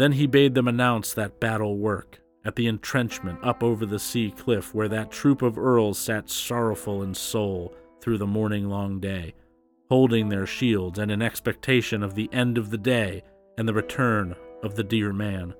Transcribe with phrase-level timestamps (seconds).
[0.00, 4.32] Then he bade them announce that battle work at the entrenchment up over the sea
[4.34, 9.34] cliff where that troop of earls sat sorrowful in soul through the morning long day,
[9.90, 13.22] holding their shields and in expectation of the end of the day
[13.58, 15.52] and the return of the dear man.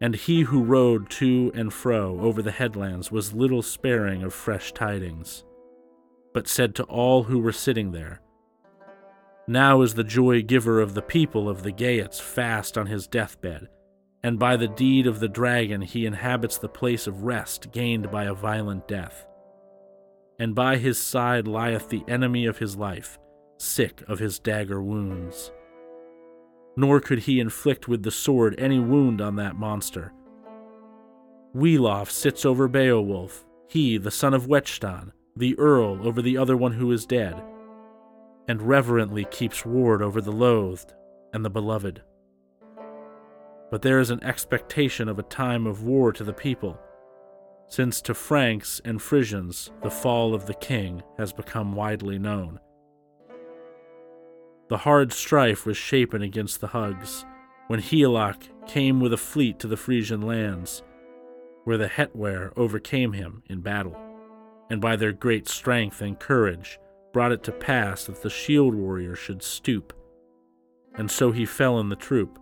[0.00, 4.72] And he who rode to and fro over the headlands was little sparing of fresh
[4.72, 5.44] tidings,
[6.32, 8.20] but said to all who were sitting there,
[9.46, 13.68] Now is the joy giver of the people of the Geats fast on his deathbed,
[14.22, 18.24] and by the deed of the dragon he inhabits the place of rest gained by
[18.24, 19.26] a violent death.
[20.38, 23.18] And by his side lieth the enemy of his life,
[23.58, 25.52] sick of his dagger wounds
[26.76, 30.12] nor could he inflict with the sword any wound on that monster.
[31.54, 36.72] Wiglaf sits over Beowulf, he, the son of Weohstan, the earl over the other one
[36.72, 37.40] who is dead,
[38.48, 40.94] and reverently keeps ward over the loathed
[41.32, 42.02] and the beloved.
[43.70, 46.78] But there is an expectation of a time of war to the people,
[47.66, 52.60] since to Franks and Frisians the fall of the king has become widely known.
[54.68, 57.24] The hard strife was shapen against the Hugs
[57.66, 60.82] when Higelac came with a fleet to the Frisian lands,
[61.64, 63.96] where the Hetwer overcame him in battle,
[64.70, 66.78] and by their great strength and courage
[67.14, 69.94] brought it to pass that the shield warrior should stoop,
[70.96, 72.38] and so he fell in the troop.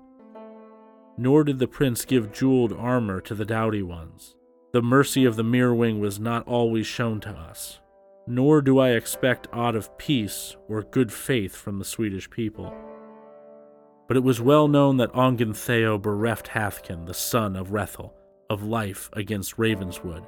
[1.18, 4.34] Nor did the prince give jeweled armor to the doughty ones.
[4.72, 7.80] The mercy of the Merewing was not always shown to us,
[8.26, 12.74] nor do I expect aught of peace or good faith from the Swedish people.
[14.08, 18.12] But it was well known that Ongentheow bereft Haethcyn, the son of Hrethel,
[18.48, 20.24] of life against Ravenswood,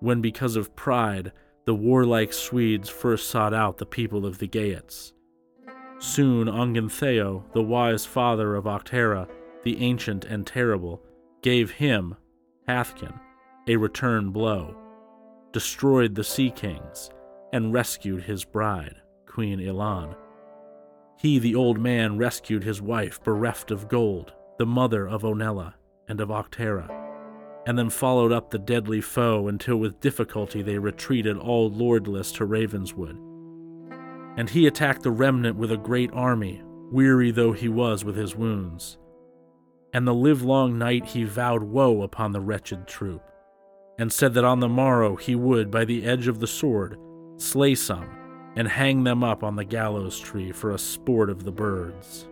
[0.00, 1.30] when because of pride
[1.64, 5.12] the warlike Swedes first sought out the people of the Geats.
[5.98, 9.28] Soon Ongentheow, the wise father of Octera,
[9.62, 11.00] the ancient and terrible,
[11.42, 12.16] gave him,
[12.68, 13.18] Haethcyn,
[13.68, 14.76] a return blow
[15.52, 17.10] destroyed the Sea Kings,
[17.52, 18.96] and rescued his bride,
[19.26, 20.16] Queen Ilan.
[21.18, 25.74] He, the old man, rescued his wife, bereft of gold, the mother of Onela
[26.08, 26.88] and of Octera,
[27.66, 32.44] and then followed up the deadly foe until with difficulty they retreated all lordless to
[32.44, 33.18] Ravenswood.
[34.36, 38.34] And he attacked the remnant with a great army, weary though he was with his
[38.34, 38.98] wounds.
[39.92, 43.22] And the livelong night he vowed woe upon the wretched troop
[43.98, 46.98] and said that on the morrow he would, by the edge of the sword,
[47.36, 48.08] slay some
[48.56, 52.26] and hang them up on the gallows tree for a sport of the birds.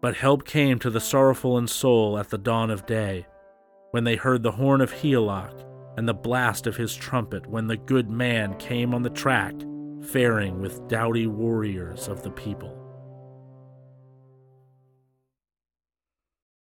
[0.00, 3.26] But help came to the sorrowful in soul at the dawn of day,
[3.92, 5.52] when they heard the horn of Higelac
[5.96, 9.54] and the blast of his trumpet, when the good man came on the track,
[10.10, 12.81] faring with doughty warriors of the people.